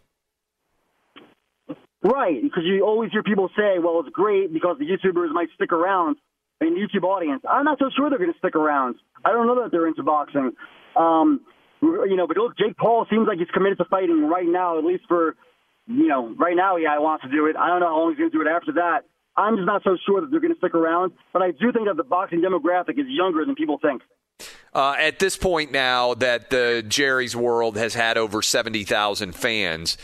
[2.01, 5.73] Right, because you always hear people say, well, it's great because the YouTubers might stick
[5.73, 6.15] around
[6.61, 7.43] in the YouTube audience.
[7.49, 8.95] I'm not so sure they're going to stick around.
[9.25, 10.53] I don't know that they're into boxing.
[10.95, 11.41] Um,
[11.83, 14.85] you know, but look, Jake Paul seems like he's committed to fighting right now, at
[14.85, 15.35] least for,
[15.89, 17.57] you know, right now, yeah, he wants to do it.
[17.57, 19.07] I don't know how long he's going to do it after that.
[19.37, 21.87] I'm just not so sure that they're going to stick around, but I do think
[21.87, 24.03] that the boxing demographic is younger than people think.
[24.73, 29.97] Uh, at this point now that the Jerry's World has had over 70,000 fans,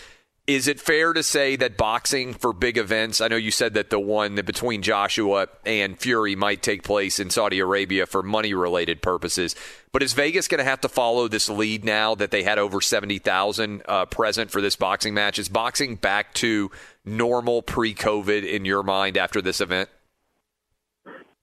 [0.55, 3.91] is it fair to say that boxing for big events, I know you said that
[3.91, 9.01] the one between Joshua and Fury might take place in Saudi Arabia for money related
[9.01, 9.55] purposes,
[9.93, 12.81] but is Vegas going to have to follow this lead now that they had over
[12.81, 15.39] 70,000 uh, present for this boxing match?
[15.39, 16.73] Is boxing back to
[17.05, 19.89] normal pre COVID in your mind after this event?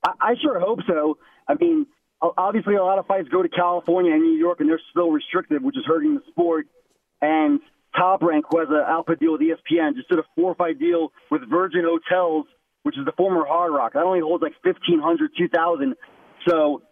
[0.03, 1.17] I, sure hope so.
[1.47, 1.87] I mean,
[2.21, 5.63] obviously, a lot of fights go to California and New York, and they're still restricted,
[5.63, 6.67] which is hurting the sport.
[7.21, 7.59] And
[7.97, 11.41] Top Rank, who has an output deal with ESPN, just did a four-fight deal with
[11.49, 12.45] Virgin Hotels,
[12.83, 13.93] which is the former Hard Rock.
[13.93, 15.95] That only holds like 1,500, 2,000.
[16.47, 16.83] So,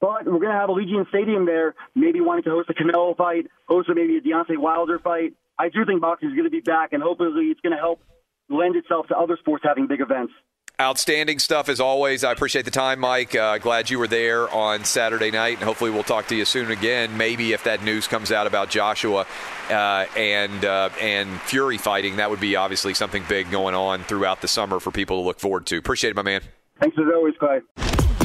[0.00, 3.46] but we're going to have Allegiant Stadium there, maybe wanting to host a Canelo fight,
[3.68, 5.34] host maybe a Deontay Wilder fight.
[5.58, 8.00] I do think boxing is going to be back, and hopefully it's going to help
[8.48, 10.32] lend itself to other sports having big events.
[10.80, 12.24] Outstanding stuff as always.
[12.24, 13.32] I appreciate the time, Mike.
[13.36, 16.72] Uh, glad you were there on Saturday night, and hopefully we'll talk to you soon
[16.72, 17.16] again.
[17.16, 19.24] Maybe if that news comes out about Joshua
[19.70, 24.40] uh, and uh, and Fury fighting, that would be obviously something big going on throughout
[24.40, 25.78] the summer for people to look forward to.
[25.78, 26.40] Appreciate it, my man.
[26.80, 27.60] Thanks as always, Clay.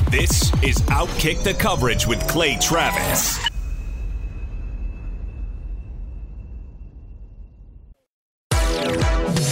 [0.09, 3.48] This is Outkick the Coverage with Clay Travis.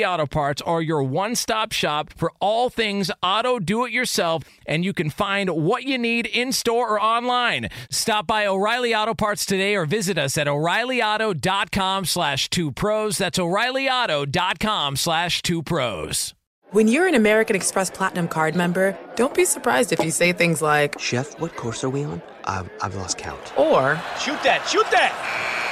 [0.00, 4.84] Auto Parts are your one stop shop for all things auto do it yourself, and
[4.84, 7.68] you can find what you need in store or online.
[7.90, 13.18] Stop by O'Reilly Auto Parts today or visit us at o'ReillyAuto.com slash two pros.
[13.18, 16.32] That's o'ReillyAuto.com slash two pros.
[16.70, 20.62] When you're an American Express Platinum card member, don't be surprised if you say things
[20.62, 22.22] like, Chef, what course are we on?
[22.44, 23.52] I've, I've lost count.
[23.58, 25.71] or, Shoot that, shoot that!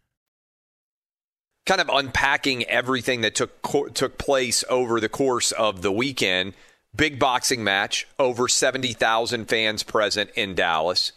[1.71, 3.61] kind of unpacking everything that took
[3.93, 6.53] took place over the course of the weekend.
[6.93, 11.13] Big boxing match, over 70,000 fans present in Dallas.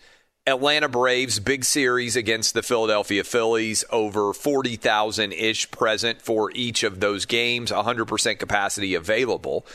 [0.46, 7.00] Atlanta Braves big series against the Philadelphia Phillies, over 40,000 ish present for each of
[7.00, 9.66] those games, 100% capacity available.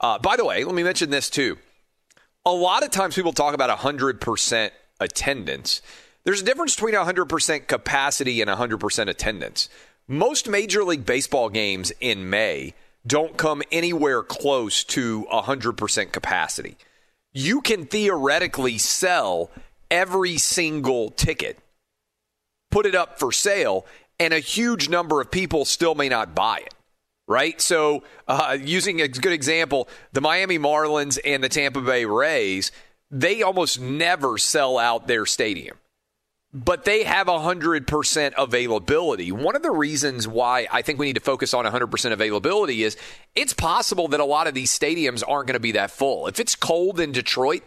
[0.00, 1.58] Uh, by the way, let me mention this too.
[2.46, 5.82] A lot of times people talk about 100% attendance.
[6.24, 9.68] There's a difference between 100% capacity and 100% attendance.
[10.08, 12.74] Most Major League Baseball games in May
[13.06, 16.76] don't come anywhere close to 100% capacity.
[17.32, 19.52] You can theoretically sell
[19.92, 21.56] every single ticket,
[22.72, 23.86] put it up for sale,
[24.18, 26.74] and a huge number of people still may not buy it.
[27.28, 27.60] Right?
[27.60, 32.72] So, uh, using a good example, the Miami Marlins and the Tampa Bay Rays,
[33.08, 35.76] they almost never sell out their stadium
[36.54, 39.32] but they have 100% availability.
[39.32, 42.96] One of the reasons why I think we need to focus on 100% availability is
[43.34, 46.26] it's possible that a lot of these stadiums aren't going to be that full.
[46.26, 47.62] If it's cold in Detroit,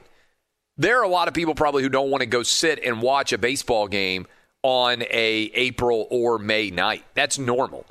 [0.78, 3.34] there are a lot of people probably who don't want to go sit and watch
[3.34, 4.28] a baseball game
[4.62, 7.06] on a April or May night.
[7.16, 7.86] That's normal.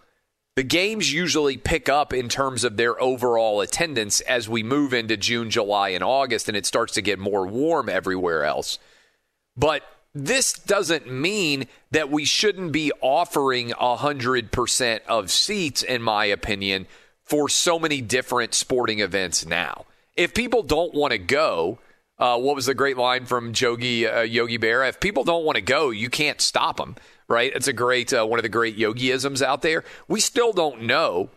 [0.55, 5.17] The games usually pick up in terms of their overall attendance as we move into
[5.17, 8.79] June, July, and August, and it starts to get more warm everywhere else.
[9.57, 9.83] But
[10.15, 16.87] this doesn't mean that we shouldn't be offering 100% of seats, in my opinion,
[17.23, 19.87] for so many different sporting events now.
[20.17, 21.79] If people don't want to go,
[22.19, 24.89] uh, what was the great line from Yogi, uh, Yogi Berra?
[24.89, 26.95] If people don't want to go, you can't stop them,
[27.27, 27.53] right?
[27.53, 29.83] It's a great, uh, one of the great yogiisms out there.
[30.07, 31.31] We still don't know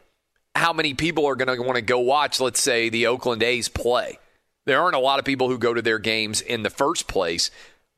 [0.53, 3.69] how many people are going to want to go watch, let's say, the Oakland A's
[3.69, 4.19] play.
[4.65, 7.49] There aren't a lot of people who go to their games in the first place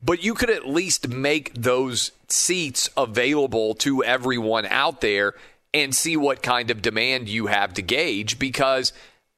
[0.02, 5.34] but you could at least make those seats available to everyone out there
[5.72, 8.92] and see what kind of demand you have to gauge because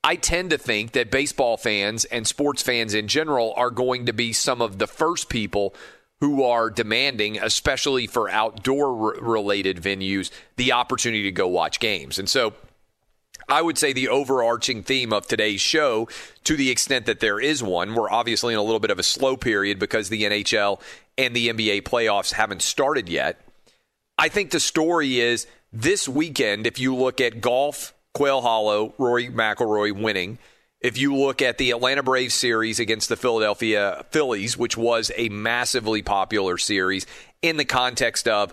[0.05, 4.13] I tend to think that baseball fans and sports fans in general are going to
[4.13, 5.75] be some of the first people
[6.21, 12.19] who are demanding, especially for outdoor related venues, the opportunity to go watch games.
[12.19, 12.55] And so
[13.49, 16.09] I would say the overarching theme of today's show,
[16.45, 19.03] to the extent that there is one, we're obviously in a little bit of a
[19.03, 20.81] slow period because the NHL
[21.19, 23.41] and the NBA playoffs haven't started yet.
[24.19, 29.29] I think the story is this weekend, if you look at golf, Quail Hollow, Rory
[29.29, 30.39] McIlroy winning.
[30.81, 35.29] If you look at the Atlanta Braves series against the Philadelphia Phillies, which was a
[35.29, 37.07] massively popular series
[37.41, 38.53] in the context of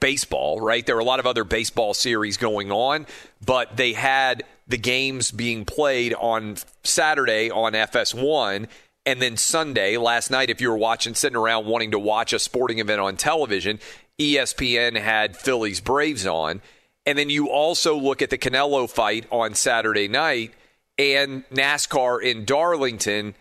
[0.00, 0.84] baseball, right?
[0.84, 3.06] There were a lot of other baseball series going on,
[3.44, 8.68] but they had the games being played on Saturday on FS1
[9.08, 12.38] and then Sunday, last night, if you were watching, sitting around wanting to watch a
[12.38, 13.78] sporting event on television,
[14.18, 16.60] ESPN had Phillies Braves on.
[17.06, 20.52] And then you also look at the Canelo fight on Saturday night
[20.98, 23.34] and NASCAR in Darlington.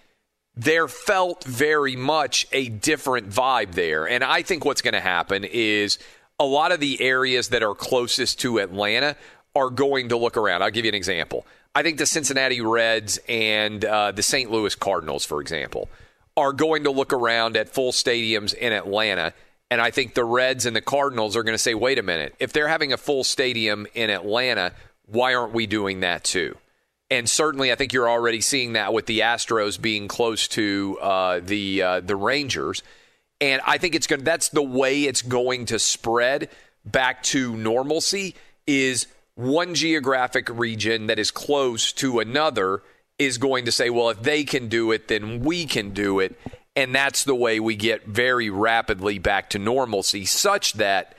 [0.55, 4.07] There felt very much a different vibe there.
[4.07, 5.99] And I think what's going to happen is
[6.39, 9.15] a lot of the areas that are closest to Atlanta
[9.55, 10.61] are going to look around.
[10.61, 11.45] I'll give you an example.
[11.73, 14.51] I think the Cincinnati Reds and uh, the St.
[14.51, 15.89] Louis Cardinals, for example,
[16.35, 19.33] are going to look around at full stadiums in Atlanta.
[19.69, 22.35] And I think the Reds and the Cardinals are going to say, wait a minute,
[22.39, 24.73] if they're having a full stadium in Atlanta,
[25.07, 26.55] why aren't we doing that too?
[27.09, 31.39] And certainly, I think you're already seeing that with the Astros being close to uh,
[31.41, 32.83] the uh, the Rangers,
[33.39, 34.23] and I think it's going.
[34.23, 36.49] That's the way it's going to spread
[36.85, 38.35] back to normalcy.
[38.65, 42.81] Is one geographic region that is close to another
[43.17, 46.39] is going to say, well, if they can do it, then we can do it.
[46.75, 51.15] And that's the way we get very rapidly back to normalcy, such that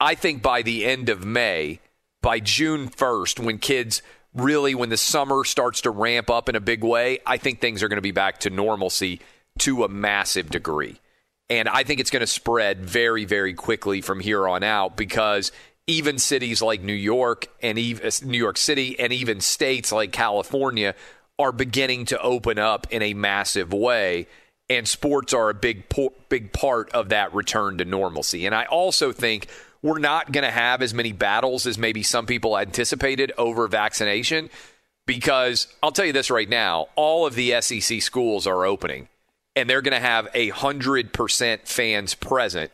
[0.00, 1.80] I think by the end of May,
[2.22, 4.00] by June 1st, when kids
[4.34, 7.82] really, when the summer starts to ramp up in a big way, I think things
[7.82, 9.20] are going to be back to normalcy
[9.58, 10.98] to a massive degree.
[11.52, 15.52] And I think it's going to spread very, very quickly from here on out because
[15.86, 20.12] even cities like New York and even uh, New York City and even states like
[20.12, 20.94] California
[21.38, 24.28] are beginning to open up in a massive way
[24.70, 25.84] and sports are a big
[26.30, 28.46] big part of that return to normalcy.
[28.46, 29.46] And I also think
[29.82, 34.48] we're not going to have as many battles as maybe some people anticipated over vaccination
[35.06, 39.08] because I'll tell you this right now, all of the SEC schools are opening
[39.54, 42.70] and they're going to have a 100% fans present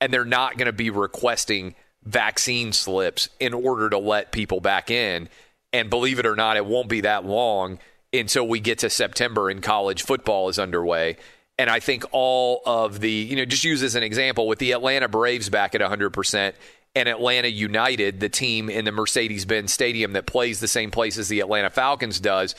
[0.00, 1.74] and they're not going to be requesting
[2.04, 5.28] vaccine slips in order to let people back in.
[5.72, 7.78] And believe it or not, it won't be that long
[8.12, 11.16] until we get to September and college football is underway.
[11.58, 14.72] And I think all of the, you know, just use as an example with the
[14.72, 16.52] Atlanta Braves back at 100%
[16.94, 21.16] and Atlanta United, the team in the Mercedes Benz Stadium that plays the same place
[21.16, 22.54] as the Atlanta Falcons does,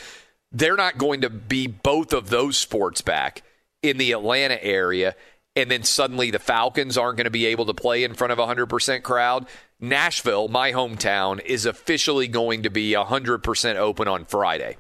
[0.51, 3.43] they're not going to be both of those sports back
[3.84, 5.15] in the Atlanta area
[5.55, 8.39] and then suddenly the Falcons aren't going to be able to play in front of
[8.39, 9.45] a 100% crowd.
[9.79, 14.77] Nashville, my hometown, is officially going to be 100% open on Friday.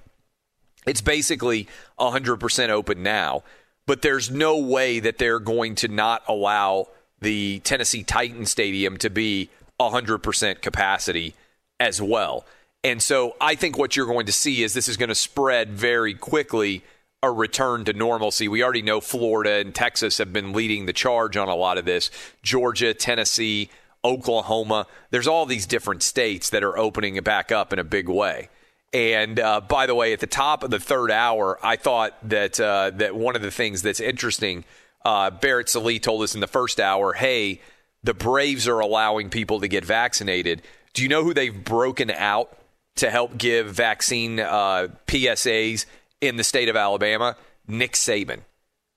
[0.85, 1.67] It's basically
[1.99, 3.43] 100% open now,
[3.85, 6.87] but there's no way that they're going to not allow
[7.21, 9.49] the Tennessee Titan Stadium to be
[9.79, 11.35] 100% capacity
[11.79, 12.45] as well.
[12.83, 15.69] And so I think what you're going to see is this is going to spread
[15.69, 16.83] very quickly
[17.23, 18.49] a return to normalcy.
[18.49, 21.85] We already know Florida and Texas have been leading the charge on a lot of
[21.85, 22.11] this.
[22.43, 23.69] Georgia, Tennessee,
[24.03, 24.87] Oklahoma.
[25.09, 28.49] There's all these different states that are opening it back up in a big way.
[28.93, 32.59] And uh, by the way, at the top of the third hour, I thought that
[32.59, 34.65] uh, that one of the things that's interesting,
[35.05, 37.61] uh, Barrett Sallee told us in the first hour, hey,
[38.03, 40.61] the Braves are allowing people to get vaccinated.
[40.93, 42.55] Do you know who they've broken out
[42.97, 45.85] to help give vaccine uh, PSAs
[46.27, 47.35] in the state of Alabama,
[47.67, 48.39] Nick Saban.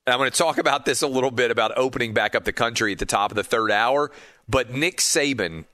[0.05, 2.53] And I'm going to talk about this a little bit about opening back up the
[2.53, 4.09] country at the top of the third hour.
[4.47, 5.65] But Nick Saban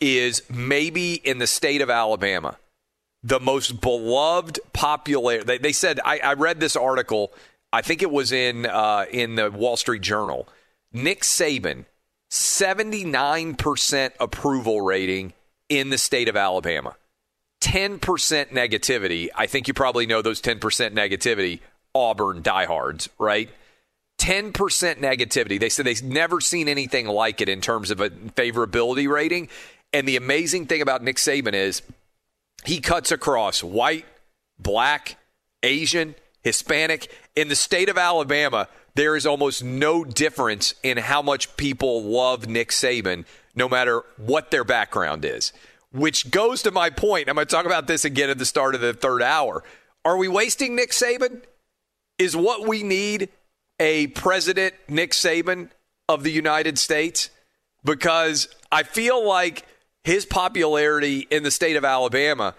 [0.00, 2.56] is maybe in the state of Alabama
[3.24, 5.42] the most beloved, popular.
[5.42, 7.32] They, they said I, I, read this article.
[7.72, 10.48] I think it was in uh, in the Wall Street Journal.
[10.92, 11.84] Nick Saban,
[12.30, 15.32] 79% approval rating
[15.68, 16.96] in the state of Alabama.
[17.62, 18.00] 10%
[18.50, 19.28] negativity.
[19.34, 20.58] I think you probably know those 10%
[20.92, 21.60] negativity
[21.94, 23.48] Auburn diehards, right?
[24.18, 25.60] 10% negativity.
[25.60, 29.48] They said they've never seen anything like it in terms of a favorability rating.
[29.92, 31.82] And the amazing thing about Nick Saban is
[32.64, 34.06] he cuts across white,
[34.58, 35.16] black,
[35.62, 37.12] Asian, Hispanic.
[37.36, 42.48] In the state of Alabama, there is almost no difference in how much people love
[42.48, 45.52] Nick Saban, no matter what their background is
[45.92, 47.28] which goes to my point.
[47.28, 49.62] I'm going to talk about this again at the start of the third hour.
[50.04, 51.42] Are we wasting Nick Saban?
[52.18, 53.28] Is what we need
[53.78, 55.70] a president, Nick Saban
[56.08, 57.30] of the United States?
[57.84, 59.66] Because I feel like
[60.04, 62.54] his popularity in the state of Alabama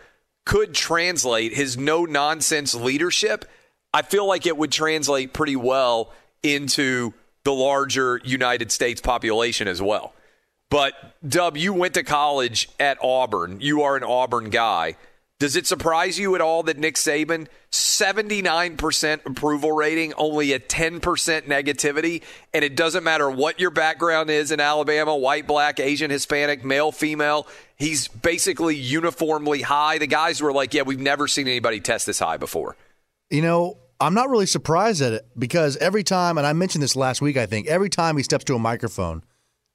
[0.45, 3.45] could translate his no nonsense leadership.
[3.93, 6.11] I feel like it would translate pretty well
[6.41, 7.13] into
[7.43, 10.13] the larger United States population as well.
[10.73, 10.95] But
[11.29, 13.61] Dub, you went to college at Auburn.
[13.61, 14.95] You are an Auburn guy.
[15.37, 20.99] Does it surprise you at all that Nick Saban, 79% approval rating, only a 10%
[21.43, 22.23] negativity,
[22.55, 26.91] and it doesn't matter what your background is in Alabama white, black, Asian, Hispanic, male,
[26.91, 27.45] female
[27.75, 29.99] he's basically uniformly high.
[29.99, 32.75] The guys were like, yeah, we've never seen anybody test this high before.
[33.29, 36.95] You know, I'm not really surprised at it because every time, and I mentioned this
[36.95, 39.23] last week, I think, every time he steps to a microphone,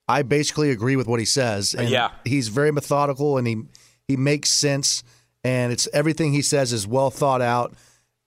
[0.09, 1.75] I basically agree with what he says.
[1.75, 3.63] And yeah, he's very methodical and he
[4.07, 5.05] he makes sense,
[5.45, 7.75] and it's everything he says is well thought out.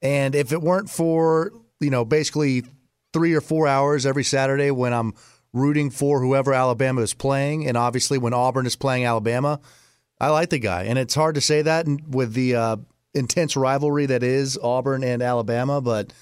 [0.02, 2.64] And if it weren't for you know basically
[3.14, 5.14] three or four hours every Saturday when I'm
[5.54, 7.68] rooting for whoever Alabama is playing.
[7.68, 9.60] And obviously, when Auburn is playing Alabama,
[10.20, 10.84] I like the guy.
[10.84, 12.78] And it's hard to say that with the uh,
[13.14, 15.82] intense rivalry that is Auburn and Alabama.
[15.82, 16.14] But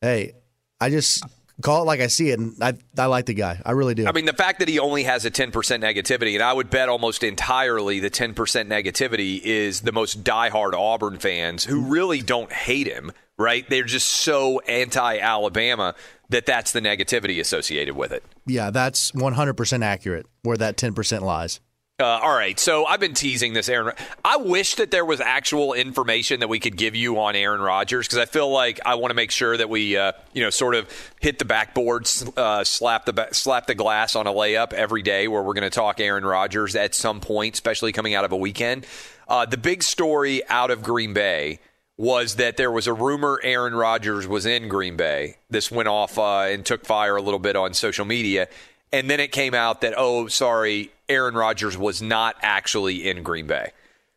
[0.00, 0.34] hey,
[0.80, 1.24] I just
[1.62, 3.60] call it like I see it, and I I like the guy.
[3.64, 4.06] I really do.
[4.06, 6.88] I mean, the fact that he only has a 10% negativity, and I would bet
[6.88, 12.86] almost entirely the 10% negativity is the most diehard Auburn fans who really don't hate
[12.86, 13.68] him, right?
[13.68, 15.94] They're just so anti Alabama
[16.28, 18.24] that that's the negativity associated with it.
[18.46, 21.60] Yeah, that's 100% accurate where that 10% lies.
[21.98, 23.94] Uh, all right, so I've been teasing this Aaron.
[24.22, 28.06] I wish that there was actual information that we could give you on Aaron Rodgers
[28.06, 30.74] because I feel like I want to make sure that we, uh, you know, sort
[30.74, 30.90] of
[31.22, 35.42] hit the backboard, uh, slap the slap the glass on a layup every day, where
[35.42, 38.84] we're going to talk Aaron Rodgers at some point, especially coming out of a weekend.
[39.26, 41.60] Uh, the big story out of Green Bay
[41.96, 45.36] was that there was a rumor Aaron Rodgers was in Green Bay.
[45.48, 48.48] This went off uh, and took fire a little bit on social media.
[48.92, 53.46] And then it came out that, oh, sorry, Aaron Rodgers was not actually in Green
[53.46, 53.72] Bay.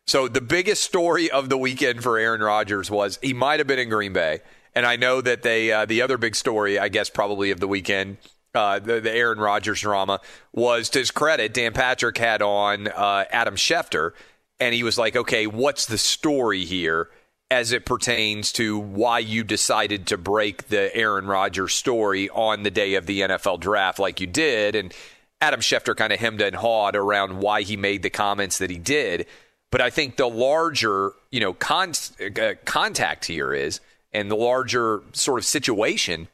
[0.06, 3.78] So the biggest story of the weekend for Aaron Rodgers was he might have been
[3.78, 4.40] in Green Bay.
[4.74, 7.68] And I know that they, uh, the other big story, I guess, probably of the
[7.68, 8.18] weekend,
[8.54, 10.20] uh, the, the, Aaron Rodgers drama,
[10.52, 14.12] was to his credit, Dan Patrick had on uh, Adam Schefter,
[14.58, 17.10] and he was like, okay, what's the story here?
[17.50, 22.70] As it pertains to why you decided to break the Aaron Rodgers story on the
[22.70, 24.76] day of the NFL draft like you did.
[24.76, 24.94] And
[25.40, 28.78] Adam Schefter kind of hemmed and hawed around why he made the comments that he
[28.78, 29.26] did.
[29.72, 31.94] But I think the larger, you know, con-
[32.40, 33.80] uh, contact here is,
[34.12, 36.28] and the larger sort of situation,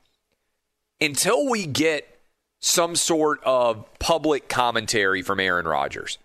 [1.00, 2.18] until we get
[2.60, 6.18] some sort of public commentary from Aaron Rodgers,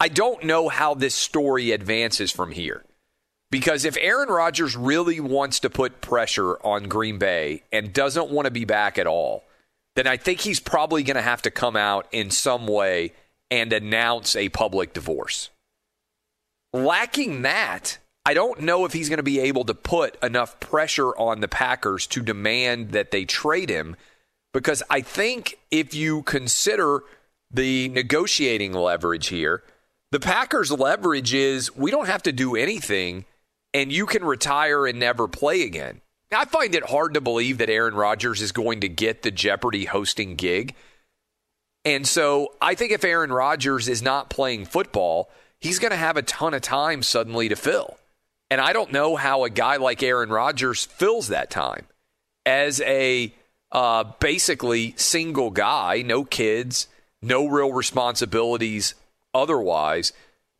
[0.00, 2.84] I don't know how this story advances from here.
[3.50, 8.44] Because if Aaron Rodgers really wants to put pressure on Green Bay and doesn't want
[8.44, 9.44] to be back at all,
[9.96, 13.14] then I think he's probably going to have to come out in some way
[13.50, 15.48] and announce a public divorce.
[16.74, 21.16] Lacking that, I don't know if he's going to be able to put enough pressure
[21.16, 23.96] on the Packers to demand that they trade him
[24.52, 27.00] because I think if you consider
[27.50, 29.62] the negotiating leverage here,
[30.10, 33.24] the Packers' leverage is we don't have to do anything
[33.74, 36.00] and you can retire and never play again.
[36.30, 39.86] I find it hard to believe that Aaron Rodgers is going to get the Jeopardy
[39.86, 40.74] hosting gig.
[41.84, 46.16] And so I think if Aaron Rodgers is not playing football, he's going to have
[46.16, 47.96] a ton of time suddenly to fill.
[48.50, 51.86] And I don't know how a guy like Aaron Rodgers fills that time
[52.44, 53.32] as a
[53.72, 56.88] uh, basically single guy, no kids,
[57.20, 58.94] no real responsibilities
[59.34, 60.12] otherwise.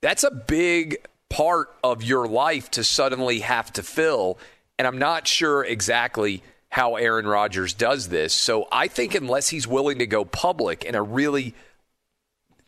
[0.03, 0.99] That's a big
[1.31, 4.39] part of your life to suddenly have to fill.
[4.79, 8.35] And I'm not sure exactly how Aaron Rodgers does this.
[8.35, 11.55] So I think unless he's willing to go public in a really,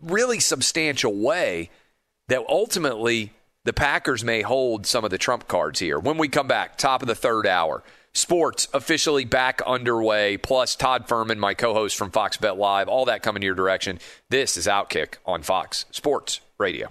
[0.01, 1.71] really substantial way,
[2.29, 3.33] that ultimately
[3.65, 5.99] the Packers may hold some of the trump cards here.
[5.99, 7.83] When we come back, top of the third hour.
[8.13, 13.05] Sports officially back underway, plus Todd Fuhrman, my co host from Fox Bet Live, all
[13.05, 14.01] that coming your direction.
[14.31, 16.91] This is Outkick on Fox Sports Radio.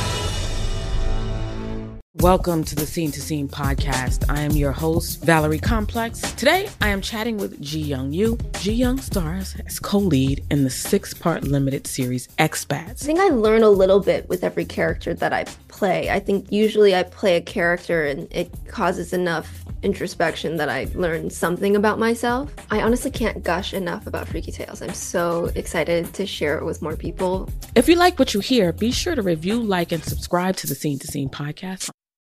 [2.19, 4.29] Welcome to the Scene to Scene podcast.
[4.29, 6.19] I am your host, Valerie Complex.
[6.33, 8.37] Today, I am chatting with Ji Young Yoo.
[8.59, 13.03] Ji Young stars as co lead in the six part limited series Expats.
[13.03, 15.45] I think I learn a little bit with every character that I
[15.81, 16.11] play.
[16.11, 21.31] I think usually I play a character and it causes enough introspection that I learn
[21.31, 22.53] something about myself.
[22.69, 24.83] I honestly can't gush enough about Freaky Tales.
[24.83, 27.49] I'm so excited to share it with more people.
[27.73, 30.75] If you like what you hear, be sure to review, like, and subscribe to the
[30.75, 31.89] Scene to Scene podcast